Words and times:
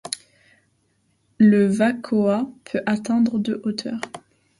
Le 1.37 1.67
vacoa 1.67 2.49
peut 2.65 2.81
atteindre 2.87 3.37
de 3.37 3.61
hauteur. 3.65 4.01